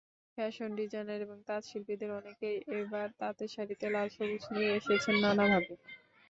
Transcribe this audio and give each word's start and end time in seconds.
Fashion 0.37 0.69
designer 0.79 1.19
এবং 1.21 1.37
তাঁতশিল্পীদের 1.47 2.11
অনেকেই 2.19 2.57
এবার 2.79 3.07
তাঁতের 3.19 3.49
শাড়িতে 3.55 3.85
লাল–সবুজ 3.89 4.43
নিয়ে 4.53 4.71
এসেছেন 4.79 5.15
নানাভাবে। 5.23 5.73